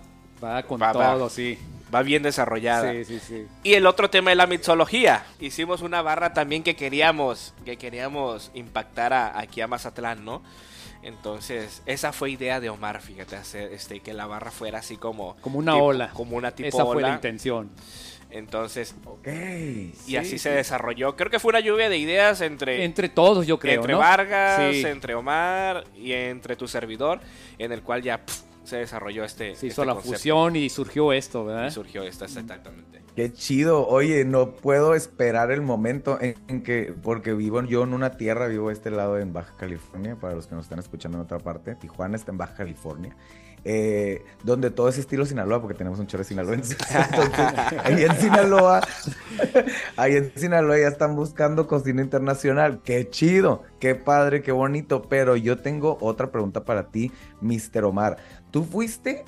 va 0.43 0.63
con 0.63 0.81
Va- 0.81 0.91
va. 0.91 1.13
todo, 1.13 1.29
sí. 1.29 1.57
Va 1.93 2.01
bien 2.01 2.23
desarrollada. 2.23 2.91
Sí, 2.91 3.05
sí, 3.05 3.19
sí. 3.25 3.47
Y 3.63 3.75
el 3.75 3.85
otro 3.85 4.09
tema 4.09 4.31
es 4.31 4.37
la 4.37 4.47
mixología. 4.47 5.23
Hicimos 5.39 5.81
una 5.81 6.01
barra 6.01 6.33
también 6.33 6.61
que 6.61 6.75
queríamos, 6.75 7.53
que 7.63 7.77
queríamos 7.77 8.51
impactar 8.55 9.13
a- 9.13 9.39
aquí 9.39 9.61
a 9.61 9.67
Mazatlán, 9.67 10.25
¿no? 10.25 10.41
Entonces, 11.05 11.83
esa 11.85 12.11
fue 12.11 12.31
idea 12.31 12.59
de 12.59 12.69
Omar, 12.71 12.99
fíjate, 12.99 13.35
hacer 13.35 13.71
este, 13.71 13.99
que 13.99 14.11
la 14.11 14.25
barra 14.25 14.49
fuera 14.49 14.79
así 14.79 14.97
como... 14.97 15.35
Como 15.41 15.59
una 15.59 15.73
tipo- 15.73 15.83
ola. 15.85 16.09
Como 16.11 16.35
una 16.35 16.49
tipo 16.51 16.67
Esa 16.67 16.83
fue 16.83 17.03
la 17.03 17.13
intención. 17.13 17.69
Entonces, 18.31 18.95
Ok. 19.05 19.27
y 20.07 20.15
así 20.15 20.39
se 20.39 20.49
desarrolló. 20.49 21.15
Creo 21.15 21.29
que 21.29 21.37
fue 21.39 21.49
una 21.49 21.59
lluvia 21.59 21.89
de 21.89 21.97
ideas 21.99 22.41
entre... 22.41 22.83
Entre 22.83 23.07
todos, 23.07 23.45
yo 23.45 23.59
creo, 23.59 23.75
entre 23.81 23.93
¿no? 23.93 23.99
Vargas, 23.99 24.73
Sí. 24.73 24.83
entre 24.87 25.13
Omar 25.13 25.83
y 25.95 26.11
entre 26.11 26.55
tu 26.55 26.67
servidor, 26.67 27.19
en 27.59 27.71
el 27.71 27.83
cual 27.83 28.01
ya 28.01 28.21
se 28.65 28.77
desarrolló 28.77 29.23
este. 29.23 29.45
Se 29.47 29.51
este 29.53 29.67
hizo 29.67 29.85
la 29.85 29.93
concepto. 29.93 30.17
fusión 30.17 30.55
y 30.55 30.69
surgió 30.69 31.13
esto, 31.13 31.43
Y 31.43 31.47
¿verdad? 31.47 31.69
surgió 31.71 32.03
esta, 32.03 32.25
exactamente. 32.25 33.01
Qué 33.15 33.31
chido. 33.31 33.87
Oye, 33.87 34.25
no 34.25 34.51
puedo 34.55 34.93
esperar 34.93 35.51
el 35.51 35.61
momento 35.61 36.19
en, 36.19 36.35
en 36.47 36.63
que, 36.63 36.93
porque 37.01 37.33
vivo 37.33 37.63
yo 37.63 37.83
en 37.83 37.93
una 37.93 38.17
tierra, 38.17 38.47
vivo 38.47 38.69
a 38.69 38.73
este 38.73 38.91
lado 38.91 39.17
en 39.19 39.31
Baja 39.31 39.53
California, 39.57 40.17
para 40.17 40.35
los 40.35 40.47
que 40.47 40.55
nos 40.55 40.65
están 40.65 40.79
escuchando 40.79 41.17
en 41.17 41.23
otra 41.23 41.39
parte. 41.39 41.75
Tijuana 41.75 42.17
está 42.17 42.31
en 42.31 42.37
Baja 42.37 42.55
California. 42.55 43.15
Eh, 43.67 44.23
donde 44.43 44.69
todo 44.69 44.89
es 44.89 44.99
estilo 44.99 45.25
Sinaloa, 45.25 45.59
porque 45.59 45.75
tenemos 45.75 45.99
un 45.99 46.05
chorro 46.05 46.23
de 46.23 46.29
sinaloenses. 46.29 46.77
Ahí 47.83 48.03
en 48.03 48.15
Sinaloa, 48.17 48.81
ahí 49.97 50.15
en 50.17 50.31
Sinaloa 50.35 50.77
ya 50.77 50.87
están 50.87 51.15
buscando 51.15 51.67
cocina 51.67 52.03
internacional. 52.03 52.81
Qué 52.83 53.09
chido, 53.09 53.63
qué 53.79 53.95
padre, 53.95 54.43
qué 54.43 54.51
bonito. 54.51 55.01
Pero 55.09 55.35
yo 55.35 55.57
tengo 55.57 55.97
otra 55.99 56.31
pregunta 56.31 56.63
para 56.63 56.89
ti, 56.89 57.11
Mr. 57.41 57.85
Omar. 57.85 58.17
Tú 58.51 58.63
fuiste 58.63 59.25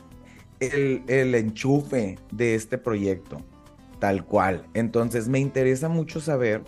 el 0.59 1.33
enchufe 1.35 2.19
de 2.31 2.53
este 2.53 2.77
proyecto, 2.77 3.41
tal 3.99 4.23
cual. 4.23 4.67
Entonces 4.75 5.27
me 5.27 5.39
interesa 5.39 5.89
mucho 5.89 6.21
saber 6.21 6.63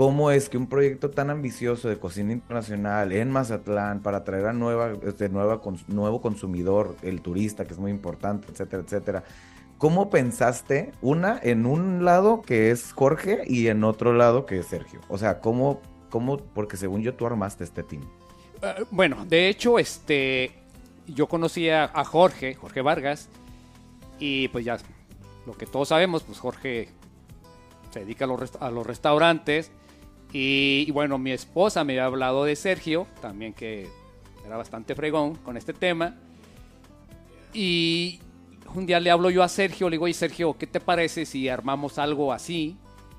cómo 0.00 0.30
es 0.30 0.48
que 0.48 0.56
un 0.56 0.66
proyecto 0.66 1.10
tan 1.10 1.28
ambicioso 1.28 1.90
de 1.90 1.98
cocina 1.98 2.32
internacional 2.32 3.12
en 3.12 3.30
Mazatlán 3.30 4.00
para 4.00 4.16
atraer 4.16 4.46
a 4.46 4.54
nueva, 4.54 4.94
este, 5.06 5.28
nueva 5.28 5.60
nuevo 5.88 6.22
consumidor, 6.22 6.96
el 7.02 7.20
turista, 7.20 7.66
que 7.66 7.74
es 7.74 7.78
muy 7.78 7.90
importante, 7.90 8.46
etcétera, 8.50 8.82
etcétera. 8.82 9.24
¿Cómo 9.76 10.08
pensaste, 10.08 10.92
una, 11.02 11.38
en 11.42 11.66
un 11.66 12.02
lado 12.02 12.40
que 12.40 12.70
es 12.70 12.94
Jorge 12.94 13.42
y 13.46 13.66
en 13.66 13.84
otro 13.84 14.14
lado 14.14 14.46
que 14.46 14.60
es 14.60 14.68
Sergio? 14.68 15.02
O 15.10 15.18
sea, 15.18 15.38
¿cómo, 15.40 15.82
cómo, 16.08 16.38
porque 16.38 16.78
según 16.78 17.02
yo 17.02 17.12
tú 17.12 17.26
armaste 17.26 17.64
este 17.64 17.82
team. 17.82 18.02
Eh, 18.62 18.86
bueno, 18.90 19.26
de 19.26 19.50
hecho, 19.50 19.78
este, 19.78 20.52
yo 21.08 21.26
conocí 21.26 21.68
a, 21.68 21.84
a 21.84 22.06
Jorge, 22.06 22.54
Jorge 22.54 22.80
Vargas, 22.80 23.28
y 24.18 24.48
pues 24.48 24.64
ya, 24.64 24.78
lo 25.44 25.52
que 25.58 25.66
todos 25.66 25.88
sabemos, 25.88 26.22
pues 26.22 26.38
Jorge 26.38 26.88
se 27.90 28.00
dedica 28.00 28.24
a 28.24 28.28
los, 28.28 28.56
a 28.58 28.70
los 28.70 28.86
restaurantes 28.86 29.70
Y, 30.32 30.84
y 30.86 30.90
bueno, 30.92 31.18
mi 31.18 31.32
esposa 31.32 31.82
me 31.84 31.94
había 31.94 32.04
hablado 32.06 32.44
de 32.44 32.54
Sergio, 32.56 33.06
también 33.20 33.52
que 33.52 33.88
era 34.46 34.56
bastante 34.56 34.94
fregón 34.94 35.34
con 35.36 35.56
este 35.56 35.72
tema. 35.72 36.16
Y 37.52 38.20
un 38.74 38.86
día 38.86 39.00
le 39.00 39.10
hablo 39.10 39.30
yo 39.30 39.42
a 39.42 39.48
Sergio, 39.48 39.88
le 39.88 39.94
digo, 39.94 40.04
oye 40.04 40.14
Sergio, 40.14 40.56
¿qué 40.56 40.66
te 40.66 40.80
parece 40.80 41.26
si 41.26 41.48
armamos 41.48 41.98
algo 41.98 42.32
así? 42.32 42.76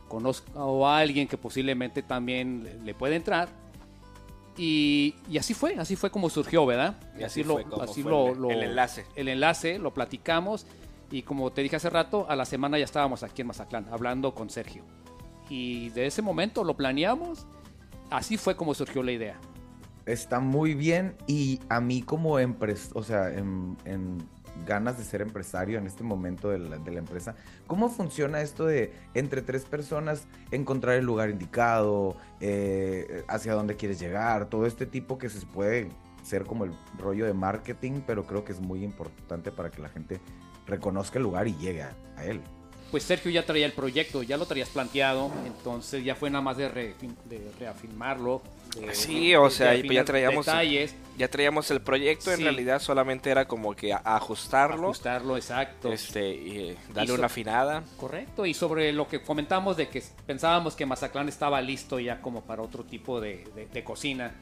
Conozco 0.08 0.88
a 0.88 1.00
alguien 1.00 1.28
que 1.28 1.38
posiblemente 1.38 2.02
también 2.02 2.80
le, 2.86 2.94
puede 2.94 3.16
entrar. 3.16 3.50
Y, 4.58 5.16
y 5.30 5.38
así 5.38 5.54
fue, 5.54 5.76
así 5.76 5.96
fue 5.96 6.12
como 6.12 6.30
surgió, 6.30 6.66
¿verdad? 6.66 6.96
Y 7.18 7.24
así 7.24 7.44
lo, 7.44 7.58
así 7.82 8.04
lo- 8.04 8.30
el- 8.34 8.40
lo- 8.42 8.52
el 8.52 8.64
enlace. 8.64 9.06
El 9.16 9.28
enlace, 9.30 9.80
lo 9.80 9.94
platicamos. 9.94 10.66
Y 11.10 11.24
como 11.24 11.52
te 11.52 11.62
dije 11.62 11.76
hace 11.78 11.90
rato, 11.90 12.26
a 12.30 12.36
la 12.36 12.46
semana 12.46 12.78
ya 12.78 12.86
estábamos 12.86 13.24
aquí 13.24 13.42
en 13.42 13.48
Mazatlán 13.48 13.88
hablando 13.92 14.34
con 14.34 14.50
Sergio. 14.50 14.84
Y 15.52 15.90
de 15.90 16.06
ese 16.06 16.22
momento 16.22 16.64
lo 16.64 16.78
planeamos. 16.78 17.46
Así 18.10 18.38
fue 18.38 18.56
como 18.56 18.74
surgió 18.74 19.04
la 19.04 19.12
idea. 19.12 19.36
Está 20.06 20.40
muy 20.40 20.74
bien 20.74 21.14
y 21.28 21.60
a 21.68 21.82
mí 21.82 22.02
como 22.02 22.40
empresa, 22.40 22.90
o 22.94 23.04
sea, 23.04 23.30
en, 23.30 23.76
ganas 24.66 24.98
de 24.98 25.04
ser 25.04 25.22
empresario 25.22 25.78
en 25.78 25.88
este 25.88 26.04
momento 26.04 26.50
de 26.50 26.60
la, 26.60 26.78
empresa, 26.78 27.36
¿cómo 27.68 27.90
funciona 27.90 28.42
esto 28.42 28.66
de 28.66 28.94
entre 29.14 29.42
tres 29.42 29.66
personas 29.66 30.26
encontrar 30.52 30.96
el 30.96 31.06
lugar 31.06 31.30
indicado, 31.30 32.16
eh, 32.40 33.26
hacia 33.28 33.54
dónde 33.54 33.76
quieres 33.76 34.00
llegar, 34.00 34.50
todo 34.50 34.66
este 34.66 34.86
tipo 34.86 35.18
que 35.18 35.30
se 35.30 35.46
puede 35.46 35.90
ser 36.24 36.46
como 36.46 36.64
el 36.64 36.72
rollo 36.98 37.26
de 37.26 37.34
marketing, 37.34 38.02
pero 38.08 38.26
creo 38.26 38.46
que 38.46 38.54
es 38.54 38.62
muy 38.62 38.86
importante 38.86 39.52
para 39.52 39.70
que 39.70 39.82
la 39.82 39.90
gente 39.90 40.22
reconozca 40.66 41.18
el 41.18 41.24
lugar 41.24 41.50
y 41.50 41.56
llegue 41.56 41.84
a 41.84 42.24
él. 42.24 42.42
Pues 42.92 43.04
Sergio 43.04 43.32
ya 43.32 43.46
traía 43.46 43.66
el 43.66 43.72
proyecto, 43.72 44.22
ya 44.22 44.36
lo 44.36 44.46
traías 44.46 44.68
planteado, 44.70 45.32
entonces 45.46 46.04
ya 46.04 46.14
fue 46.14 46.30
nada 46.30 46.42
más 46.42 46.58
de, 46.58 46.68
de 46.70 47.52
reafirmarlo. 47.58 48.42
de- 48.78 48.94
Sí, 48.96 49.34
o 49.36 49.46
de- 49.46 49.52
sea, 49.52 49.70
pues 49.80 49.92
ya 49.94 50.04
traíamos- 50.06 50.46
detalles, 50.46 50.96
Ya 51.18 51.28
traíamos 51.30 51.70
el 51.72 51.82
proyecto, 51.82 52.32
en 52.32 52.42
realidad 52.42 52.80
solamente 52.82 53.30
era 53.30 53.46
como 53.48 53.76
que 53.76 53.94
ajustarlo, 53.94 54.86
ajustarlo, 54.88 55.38
exacto. 55.38 55.92
este, 55.94 56.34
y 56.34 56.58
eh, 56.72 56.78
darle 56.94 57.14
una 57.14 57.26
afinada. 57.28 57.84
Correcto, 57.98 58.46
y 58.46 58.54
sobre 58.54 58.92
lo 58.94 59.08
que 59.08 59.22
comentamos 59.22 59.78
de 59.78 59.88
que 59.90 60.02
pensábamos 60.26 60.76
que 60.76 60.86
Mazatlán 60.86 61.30
estaba 61.30 61.62
listo 61.62 62.00
ya 62.00 62.22
como 62.22 62.42
para 62.42 62.62
otro 62.62 62.84
tipo 62.86 63.20
de, 63.22 63.44
de- 63.56 63.68
de 63.68 63.84
cocina. 63.84 64.34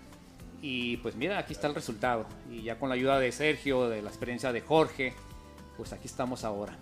Y 0.61 0.97
pues 0.97 1.15
mira, 1.15 1.37
aquí 1.37 1.53
está 1.53 1.67
el 1.67 1.75
resultado. 1.75 2.25
Y 2.51 2.63
ya 2.63 2.77
con 2.79 2.89
la 2.89 2.95
ayuda 2.95 3.19
de 3.19 3.31
Sergio, 3.31 3.89
de 3.89 4.01
la 4.01 4.09
experiencia 4.09 4.51
de 4.53 4.61
Jorge, 4.61 5.13
pues 5.77 5.91
aquí 5.93 6.07
estamos 6.07 6.43
ahora. 6.43 6.77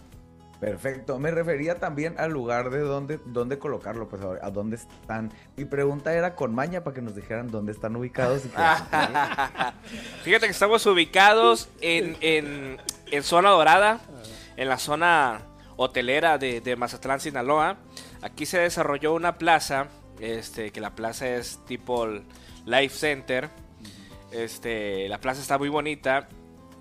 Perfecto. 0.60 1.20
Me 1.20 1.30
refería 1.30 1.76
también 1.76 2.16
al 2.18 2.32
lugar 2.32 2.72
de 2.72 2.80
dónde, 2.80 3.20
dónde 3.26 3.60
colocarlo, 3.60 4.10
pues 4.10 4.22
a 4.24 4.50
dónde 4.50 4.78
están. 4.78 5.32
Mi 5.56 5.66
pregunta 5.66 6.14
era 6.14 6.36
con 6.36 6.54
maña 6.56 6.84
para 6.84 6.96
que 6.96 7.02
nos 7.02 7.16
dijeran 7.16 7.50
dónde 7.52 7.72
están 7.72 7.96
ubicados. 7.96 8.44
y 8.46 8.50
Fíjate 10.24 10.48
que 10.48 10.52
estamos 10.52 10.86
ubicados 10.88 11.70
en, 11.82 12.18
en, 12.22 13.24
zona 13.24 13.52
dorada, 13.52 14.00
en 14.56 14.68
la 14.68 14.80
zona 14.80 15.42
hotelera 15.76 16.40
de, 16.40 16.60
de 16.62 16.76
Mazatlán, 16.76 17.20
Sinaloa. 17.20 17.78
Aquí 18.24 18.48
se 18.48 18.58
desarrolló 18.58 19.14
una 19.14 19.38
plaza, 19.38 19.88
este, 20.20 20.72
que 20.72 20.82
la 20.82 20.96
plaza 20.96 21.28
es 21.28 21.60
tipo 21.68 22.08
Life 22.66 22.96
Center. 22.96 23.50
Este, 24.32 25.08
la 25.08 25.20
plaza 25.22 25.40
está 25.42 25.60
muy 25.60 25.70
bonita. 25.70 26.28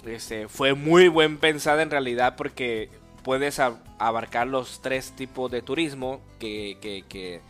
Este, 0.06 0.48
fue 0.48 0.72
muy 0.72 1.08
buen 1.08 1.36
pensada 1.36 1.82
en 1.82 1.90
realidad 1.90 2.36
porque 2.36 2.88
puedes 3.26 3.58
abarcar 3.58 4.46
los 4.46 4.80
tres 4.82 5.10
tipos 5.16 5.50
de 5.50 5.60
turismo 5.60 6.20
que, 6.38 6.78
que, 6.80 7.04
que, 7.08 7.40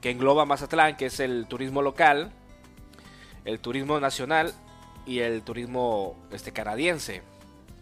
que 0.00 0.10
engloba 0.12 0.44
Mazatlán, 0.44 0.96
que 0.96 1.06
es 1.06 1.18
el 1.18 1.46
turismo 1.48 1.82
local, 1.82 2.30
el 3.44 3.58
turismo 3.58 3.98
nacional 3.98 4.54
y 5.06 5.18
el 5.18 5.42
turismo 5.42 6.16
este 6.30 6.52
canadiense, 6.52 7.22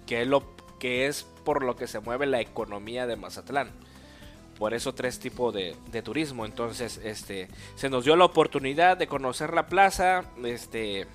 que 0.06 0.22
es 0.22 0.26
lo 0.26 0.56
que 0.78 1.06
es 1.06 1.24
por 1.44 1.62
lo 1.62 1.76
que 1.76 1.86
se 1.86 2.00
mueve 2.00 2.24
la 2.24 2.40
economía 2.40 3.06
de 3.06 3.16
Mazatlán. 3.16 3.72
Por 4.58 4.72
eso 4.72 4.94
tres 4.94 5.20
tipos 5.20 5.52
de, 5.52 5.76
de 5.92 6.00
turismo. 6.00 6.46
Entonces, 6.46 6.98
este, 7.04 7.48
se 7.74 7.90
nos 7.90 8.06
dio 8.06 8.16
la 8.16 8.24
oportunidad 8.24 8.96
de 8.96 9.06
conocer 9.06 9.52
la 9.52 9.66
plaza, 9.66 10.24
este, 10.46 11.06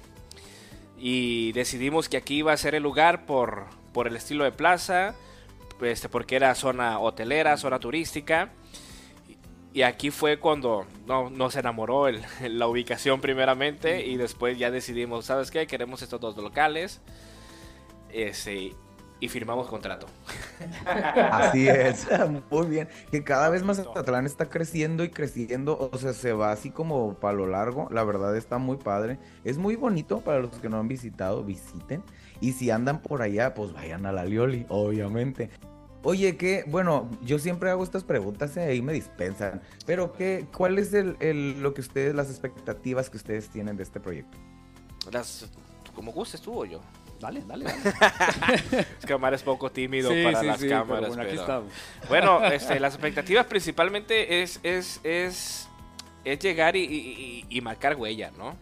y 0.95 1.53
decidimos 1.53 2.07
que 2.07 2.17
aquí 2.17 2.35
iba 2.35 2.53
a 2.53 2.57
ser 2.57 2.75
el 2.75 2.83
lugar 2.83 3.25
por, 3.25 3.65
por 3.93 4.05
el 4.05 4.15
estilo 4.15 4.43
de 4.43 4.51
plaza, 4.51 5.15
este, 5.85 6.09
porque 6.09 6.35
era 6.35 6.53
zona 6.55 6.99
hotelera, 6.99 7.57
zona 7.57 7.79
turística. 7.79 8.51
Y 9.73 9.81
aquí 9.81 10.11
fue 10.11 10.39
cuando 10.39 10.85
no, 11.07 11.29
nos 11.31 11.55
enamoró 11.55 12.07
el- 12.07 12.21
la 12.59 12.67
ubicación 12.67 13.21
primeramente 13.21 14.05
y 14.05 14.17
después 14.17 14.57
ya 14.59 14.69
decidimos, 14.71 15.25
¿sabes 15.25 15.49
qué? 15.51 15.65
Queremos 15.67 16.01
estos 16.01 16.21
dos 16.21 16.37
locales 16.37 17.01
ese, 18.09 18.75
y 19.19 19.29
firmamos 19.29 19.67
contrato. 19.67 20.05
Así 20.85 21.67
es, 21.67 22.07
muy 22.51 22.67
bien. 22.67 22.89
Que 23.09 23.23
cada 23.23 23.49
vez 23.49 23.63
más 23.63 23.77
Mazatlán 23.85 24.25
está 24.25 24.49
creciendo 24.49 25.03
y 25.03 25.09
creciendo, 25.09 25.89
o 25.91 25.97
sea, 25.97 26.13
se 26.13 26.33
va 26.33 26.51
así 26.51 26.69
como 26.71 27.15
para 27.15 27.33
lo 27.33 27.47
largo. 27.47 27.87
La 27.89 28.03
verdad 28.03 28.35
está 28.35 28.57
muy 28.57 28.77
padre. 28.77 29.17
Es 29.43 29.57
muy 29.57 29.75
bonito 29.75 30.19
para 30.21 30.39
los 30.39 30.51
que 30.57 30.69
no 30.69 30.77
han 30.77 30.87
visitado, 30.87 31.43
visiten. 31.43 32.03
Y 32.41 32.51
si 32.51 32.69
andan 32.69 33.01
por 33.01 33.21
allá, 33.21 33.53
pues 33.53 33.71
vayan 33.73 34.05
a 34.05 34.11
la 34.11 34.25
Lioli, 34.25 34.65
obviamente. 34.69 35.49
Oye, 36.03 36.35
que, 36.35 36.63
bueno, 36.67 37.09
yo 37.21 37.39
siempre 37.39 37.69
hago 37.69 37.83
estas 37.83 38.03
preguntas 38.03 38.55
y 38.57 38.59
ahí 38.59 38.81
me 38.81 38.91
dispensan. 38.93 39.61
Pero, 39.85 40.11
¿qué, 40.13 40.45
¿cuál 40.55 40.77
es 40.77 40.93
el, 40.93 41.15
el- 41.21 41.61
lo 41.61 41.73
que 41.73 41.81
ustedes, 41.81 42.13
las 42.13 42.29
expectativas 42.29 43.09
que 43.09 43.17
ustedes 43.17 43.49
tienen 43.49 43.77
de 43.77 43.83
este 43.83 43.99
proyecto? 44.01 44.37
Las, 45.11 45.49
como 45.95 46.11
gustes 46.11 46.41
tú 46.41 46.61
o 46.61 46.65
yo. 46.65 46.81
Dale, 47.21 47.41
dale, 47.47 47.63
dale. 47.65 47.79
Es 48.99 49.05
que 49.05 49.13
Omar 49.13 49.33
es 49.33 49.43
poco 49.43 49.71
tímido 49.71 50.11
Sí, 50.11 50.23
para 50.25 50.41
sí, 50.41 50.45
las 50.45 50.59
sí, 50.59 50.65
pero 50.67 50.81
cámaras. 50.81 51.07
bueno, 51.07 51.23
aquí 51.23 51.29
pero- 51.31 51.41
estamos. 51.41 51.71
Bueno, 52.09 52.45
este, 52.51 52.79
las 52.81 52.93
expectativas 52.95 53.45
principalmente 53.45 54.41
es, 54.43 54.59
es, 54.61 54.99
es, 55.05 55.69
es 56.25 56.39
llegar 56.39 56.75
y, 56.75 56.81
y- 56.83 57.45
y- 57.49 57.57
y 57.57 57.61
marcar 57.61 57.95
huella, 57.95 58.31
¿no? 58.37 58.57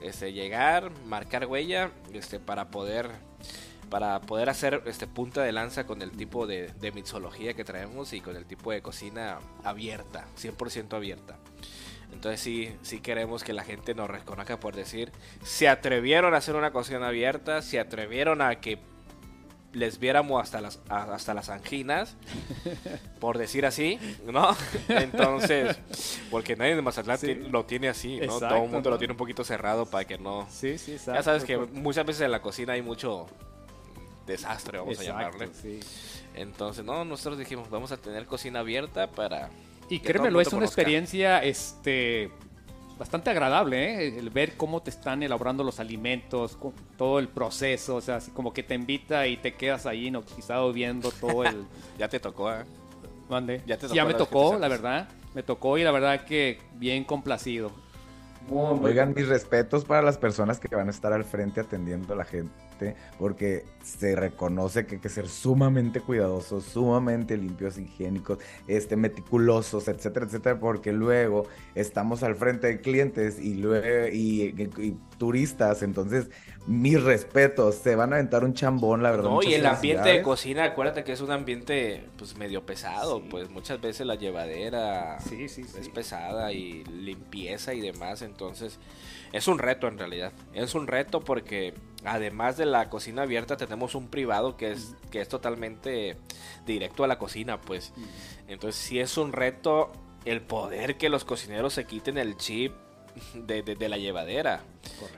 Este, 0.00 0.32
llegar, 0.32 0.90
marcar 1.06 1.44
huella, 1.46 1.90
este, 2.14 2.38
para 2.40 2.70
poder, 2.70 3.10
para 3.90 4.20
poder 4.20 4.48
hacer 4.48 4.82
este 4.86 5.06
punta 5.06 5.42
de 5.42 5.52
lanza 5.52 5.86
con 5.86 6.02
el 6.02 6.10
tipo 6.12 6.46
de, 6.46 6.72
de 6.80 6.92
mixología 6.92 7.54
que 7.54 7.64
traemos 7.64 8.12
y 8.12 8.20
con 8.20 8.36
el 8.36 8.44
tipo 8.46 8.72
de 8.72 8.82
cocina 8.82 9.38
abierta, 9.64 10.26
100% 10.40 10.94
abierta. 10.94 11.36
Entonces 12.12 12.40
sí, 12.40 12.74
sí 12.82 13.00
queremos 13.00 13.44
que 13.44 13.52
la 13.52 13.62
gente 13.64 13.94
nos 13.94 14.08
reconozca 14.08 14.58
por 14.58 14.74
decir, 14.74 15.12
se 15.42 15.68
atrevieron 15.68 16.34
a 16.34 16.38
hacer 16.38 16.56
una 16.56 16.70
cocina 16.72 17.08
abierta, 17.08 17.62
se 17.62 17.78
atrevieron 17.78 18.40
a 18.42 18.56
que 18.60 18.78
les 19.72 19.98
viéramos 19.98 20.42
hasta 20.42 20.62
las, 20.62 20.80
hasta 20.88 21.34
las 21.34 21.50
anginas, 21.50 22.16
por 23.20 23.36
decir 23.36 23.66
así, 23.66 23.98
¿no? 24.24 24.56
Entonces, 24.88 25.78
porque 26.30 26.56
nadie 26.56 26.74
de 26.76 26.80
Mazatlán 26.82 27.18
Sí. 27.18 27.34
lo 27.34 27.66
tiene 27.66 27.88
así, 27.88 28.16
¿no? 28.16 28.24
Exacto, 28.24 28.48
Todo 28.48 28.64
el 28.64 28.70
mundo 28.70 28.88
lo 28.90 28.98
tiene 28.98 29.12
un 29.12 29.18
poquito 29.18 29.44
cerrado 29.44 29.84
para 29.84 30.06
que 30.06 30.16
no... 30.16 30.46
Sí, 30.50 30.78
sí, 30.78 30.92
exacto. 30.92 31.14
Ya 31.18 31.22
sabes 31.22 31.44
que 31.44 31.58
muchas 31.58 32.06
veces 32.06 32.22
en 32.22 32.30
la 32.30 32.40
cocina 32.40 32.72
hay 32.72 32.80
mucho 32.82 33.26
desastre, 34.26 34.78
vamos 34.78 34.98
Exacto, 34.98 35.18
a 35.18 35.22
llamarle. 35.22 35.50
sí. 35.54 35.80
Entonces, 36.34 36.84
no, 36.84 37.04
nosotros 37.04 37.38
dijimos, 37.38 37.70
vamos 37.70 37.92
a 37.92 37.96
tener 37.96 38.26
cocina 38.26 38.60
abierta 38.60 39.10
para... 39.10 39.50
Y 39.88 40.00
créemelo, 40.00 40.40
es 40.40 40.48
una 40.52 40.66
conozca. 40.66 40.82
experiencia 40.82 41.42
este, 41.42 42.30
bastante 42.98 43.30
agradable, 43.30 44.06
¿eh? 44.06 44.18
el 44.18 44.30
ver 44.30 44.56
cómo 44.56 44.82
te 44.82 44.90
están 44.90 45.22
elaborando 45.22 45.64
los 45.64 45.80
alimentos, 45.80 46.58
todo 46.98 47.18
el 47.20 47.28
proceso, 47.28 47.96
o 47.96 48.00
sea, 48.00 48.16
así 48.16 48.32
como 48.32 48.52
que 48.52 48.62
te 48.62 48.74
invita 48.74 49.26
y 49.28 49.36
te 49.38 49.54
quedas 49.54 49.86
ahí 49.86 50.06
hipnotizado 50.08 50.72
viendo 50.72 51.10
todo 51.12 51.44
el... 51.44 51.66
Ya 51.98 52.08
te 52.08 52.20
tocó, 52.20 52.52
¿eh? 52.52 52.64
Mande. 53.28 53.62
Ya 53.66 53.78
te 53.78 53.88
Sí, 53.88 53.94
ya 53.94 54.02
tocó 54.02 54.12
me 54.12 54.14
tocó, 54.14 54.58
la 54.58 54.68
verdad, 54.68 55.08
me 55.34 55.42
tocó 55.42 55.78
y 55.78 55.84
la 55.84 55.90
verdad 55.92 56.24
que 56.24 56.60
bien 56.74 57.04
complacido. 57.04 57.72
Oigan, 58.48 59.12
mis 59.14 59.26
respetos 59.28 59.84
para 59.84 60.02
las 60.02 60.18
personas 60.18 60.60
que 60.60 60.68
van 60.74 60.86
a 60.88 60.90
estar 60.90 61.12
al 61.12 61.24
frente 61.24 61.60
atendiendo 61.60 62.12
a 62.12 62.16
la 62.16 62.24
gente, 62.24 62.54
porque 63.18 63.64
se 63.82 64.16
reconoce 64.16 64.86
que 64.86 64.96
hay 64.96 65.00
que 65.00 65.08
ser 65.08 65.28
sumamente 65.28 66.00
cuidadosos, 66.00 66.64
sumamente 66.64 67.36
limpios, 67.36 67.78
higiénicos, 67.78 68.38
este, 68.66 68.96
meticulosos, 68.96 69.88
etcétera, 69.88 70.26
etcétera, 70.26 70.58
porque 70.58 70.92
luego 70.92 71.46
estamos 71.74 72.22
al 72.22 72.34
frente 72.36 72.66
de 72.66 72.80
clientes 72.80 73.38
y, 73.40 73.54
luego, 73.54 74.08
y, 74.12 74.42
y- 74.56 74.82
y 74.82 74.96
turistas, 75.18 75.82
entonces 75.82 76.28
mis 76.66 77.00
respetos, 77.00 77.76
se 77.76 77.94
van 77.94 78.12
a 78.12 78.16
aventar 78.16 78.42
un 78.44 78.52
chambón, 78.52 79.00
la 79.02 79.12
verdad. 79.12 79.30
No, 79.30 79.40
y 79.42 79.54
el 79.54 79.64
ambiente 79.66 80.08
de 80.08 80.22
cocina, 80.22 80.64
acuérdate 80.64 81.04
que 81.04 81.12
es 81.12 81.20
un 81.20 81.30
ambiente 81.30 82.04
pues 82.18 82.36
medio 82.36 82.66
pesado, 82.66 83.20
Sí. 83.20 83.26
pues 83.30 83.50
muchas 83.50 83.80
veces 83.80 84.04
la 84.04 84.16
llevadera 84.16 85.20
Sí, 85.20 85.48
sí, 85.48 85.60
es 85.62 85.84
sí. 85.84 85.90
pesada 85.90 86.52
y 86.52 86.82
limpieza 86.84 87.72
y 87.72 87.80
demás, 87.80 88.22
entonces 88.22 88.80
es 89.32 89.46
un 89.46 89.58
reto 89.58 89.86
en 89.86 89.96
realidad. 89.98 90.32
Es 90.54 90.74
un 90.74 90.88
reto 90.88 91.20
porque 91.20 91.74
además 92.06 92.56
de 92.56 92.66
la 92.66 92.88
cocina 92.88 93.22
abierta 93.22 93.56
tenemos 93.56 93.94
un 93.94 94.08
privado 94.08 94.56
que 94.56 94.72
es 94.72 94.94
que 95.10 95.20
es 95.20 95.28
totalmente 95.28 96.16
directo 96.64 97.04
a 97.04 97.06
la 97.06 97.18
cocina, 97.18 97.60
pues. 97.60 97.92
Entonces 98.48 98.80
sí 98.80 98.98
es 99.00 99.16
un 99.18 99.32
reto 99.32 99.92
el 100.24 100.40
poder 100.40 100.96
que 100.96 101.08
los 101.08 101.24
cocineros 101.24 101.72
se 101.74 101.84
quiten 101.84 102.18
el 102.18 102.36
chip 102.36 102.72
de, 103.34 103.62
de- 103.62 103.76
de 103.76 103.88
la 103.88 103.96
llevadera. 103.98 104.62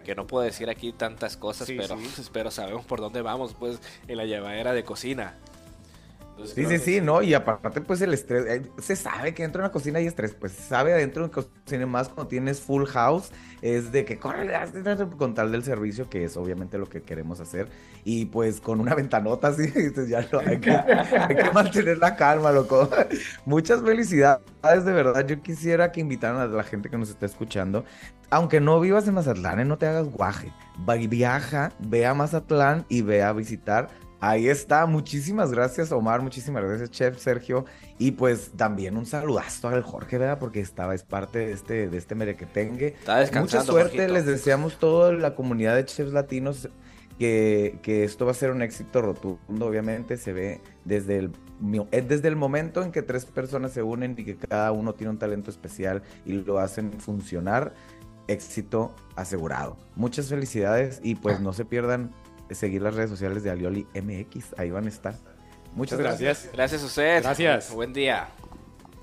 Que 0.04 0.14
no 0.14 0.26
puedo 0.26 0.45
decir 0.45 0.68
aquí 0.71 0.92
tantas 0.92 1.37
cosas, 1.37 1.66
Sí, 1.66 1.76
pero, 1.78 1.97
sí. 1.99 2.23
pero 2.33 2.50
sabemos 2.50 2.85
por 2.87 3.00
dónde 3.00 3.23
vamos, 3.23 3.54
pues, 3.59 3.80
en 4.07 4.16
la 4.16 4.25
llevadera 4.25 4.73
de 4.73 4.85
cocina. 4.85 5.37
Entonces, 6.38 6.54
Sí, 6.54 6.78
sí, 6.78 6.78
sí, 6.78 7.00
¿no? 7.00 7.21
Y 7.21 7.35
aparte, 7.35 7.80
pues 7.80 8.00
el 8.00 8.14
estrés, 8.14 8.47
eh, 8.47 8.62
se 8.78 8.95
sabe 8.95 9.35
que 9.35 9.42
dentro 9.42 9.61
de 9.61 9.66
una 9.66 9.73
cocina 9.73 9.99
hay 9.99 10.07
estrés, 10.07 10.35
pues 10.35 10.52
se 10.52 10.62
sabe 10.62 10.92
adentro 10.92 11.23
de 11.23 11.30
una 11.30 11.35
cocina 11.35 11.87
más 11.87 12.09
cuando 12.09 12.28
tienes 12.28 12.61
full 12.61 12.85
house, 12.85 13.30
es 13.61 13.90
de 13.90 14.04
que 14.04 14.18
corre 14.18 14.49
con 15.16 15.35
tal 15.35 15.50
del 15.50 15.64
servicio, 15.64 16.09
que 16.09 16.23
es 16.23 16.37
obviamente 16.37 16.78
lo 16.78 16.88
que 16.88 17.02
queremos 17.02 17.40
hacer, 17.40 17.68
y 18.04 18.26
pues 18.26 18.61
con 18.61 18.78
una 18.78 18.95
ventanota 18.95 19.49
así, 19.49 19.73
ya 20.09 20.26
no, 20.30 20.38
hay 20.38 20.61
que, 20.61 20.71
hay 20.71 21.37
que 21.37 21.50
mantener 21.52 21.99
la 21.99 22.14
calma, 22.14 22.52
loco. 22.52 22.88
Muchas 23.45 23.83
felicidades, 23.83 24.45
de 24.62 24.92
verdad, 24.92 25.26
yo 25.26 25.42
quisiera 25.42 25.90
que 25.90 26.00
invitaran 26.00 26.40
a 26.40 26.47
la 26.47 26.62
gente 26.62 26.88
que 26.88 26.99
nos 26.99 27.11
está 27.11 27.26
escuchando, 27.26 27.85
aunque 28.30 28.61
no 28.61 28.78
vivas 28.78 29.09
en 29.09 29.14
Mazatlán, 29.14 29.59
eh, 29.59 29.64
no 29.64 29.76
te 29.76 29.87
hagas 29.87 30.09
guaje, 30.09 30.52
viaja, 31.09 31.73
ve 31.80 32.07
a 32.07 32.14
Mazatlán 32.14 32.85
y 32.88 33.02
ve 33.02 33.25
a 33.25 33.33
visitar 33.33 33.88
Ahí 34.20 34.48
está, 34.48 34.84
muchísimas 34.87 35.52
gracias 35.52 35.92
Omar, 35.92 36.22
muchísimas 36.22 36.64
gracias 36.64 36.90
Chef 36.90 37.18
Sergio 37.18 37.66
y 37.98 38.12
pues 38.12 38.50
también 38.56 38.96
un 38.96 39.06
saludazo 39.06 39.68
al 39.68 39.82
Jorge, 39.82 40.18
¿verdad? 40.18 40.40
Porque 40.40 40.60
estaba, 40.60 40.94
es 40.94 41.04
parte 41.04 41.38
de 41.38 41.52
este, 41.52 41.88
de 41.88 41.96
este 41.96 42.16
merequetengue. 42.16 42.88
Está 42.98 43.18
descansando, 43.18 43.62
Mucha 43.62 43.72
suerte, 43.72 43.98
Jorgito. 43.98 44.14
les 44.14 44.26
deseamos 44.26 44.78
toda 44.78 45.12
la 45.12 45.37
comunidad 45.37 45.76
de 45.76 45.84
chefs 45.84 46.12
latinos 46.12 46.68
que, 47.16 47.78
que 47.82 48.02
esto 48.02 48.25
va 48.25 48.32
a 48.32 48.34
ser 48.34 48.50
un 48.50 48.62
éxito 48.62 49.02
rotundo, 49.02 49.66
obviamente 49.66 50.16
se 50.16 50.32
ve 50.32 50.60
desde 50.84 51.18
el, 51.18 51.32
eh, 51.92 52.02
desde 52.02 52.26
el 52.26 52.37
momento 52.37 52.82
en 52.82 52.90
que 52.90 53.02
tres 53.02 53.25
personas 53.25 53.72
se 53.72 53.82
unen 53.82 54.16
y 54.18 54.25
que 54.25 54.37
cada 54.37 54.72
uno 54.72 54.94
tiene 54.94 55.10
un 55.10 55.18
talento 55.18 55.50
especial 55.50 56.02
y 56.25 56.32
lo 56.32 56.58
hacen 56.58 56.92
funcionar, 57.00 57.72
éxito 58.26 58.94
asegurado. 59.16 59.76
Muchas 59.94 60.28
felicidades 60.28 61.00
y 61.02 61.14
pues 61.14 61.40
no 61.40 61.52
se 61.52 61.64
pierdan 61.64 62.10
seguir 62.50 62.83
las 62.83 62.95
redes 62.95 63.11
sociales 63.11 63.43
de 63.43 63.50
Alioli 63.50 63.87
MX, 63.95 64.59
ahí 64.59 64.71
van 64.71 64.87
a 64.87 64.88
estar. 64.88 65.14
Muchas 65.75 65.99
gracias. 65.99 66.49
Gracias 66.52 66.83
a 66.83 66.87
ustedes. 66.87 67.23
Gracias. 67.23 67.73
Buen 67.73 67.93
día. 67.93 68.28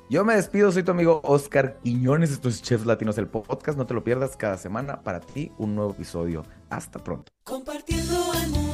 Yo 0.08 0.24
me 0.24 0.36
despido, 0.36 0.72
soy 0.72 0.84
tu 0.84 0.92
amigo 0.92 1.20
Oscar 1.24 1.80
Quiñones, 1.84 2.32
esto 2.32 2.48
es 2.48 2.62
Chefs 2.62 2.86
Latinos, 2.86 3.18
el 3.18 3.28
podcast, 3.28 3.76
no 3.76 3.88
te 3.88 3.96
lo 3.96 4.04
pierdas 4.04 4.38
cada 4.38 4.56
semana, 4.56 5.02
para 5.02 5.20
ti 5.20 5.52
un 5.58 5.74
nuevo 5.74 5.92
episodio. 5.92 6.44
Hasta 6.70 7.04
pronto. 7.04 7.32
Compartiendo 7.44 8.32
al 8.34 8.50
mundo. 8.50 8.65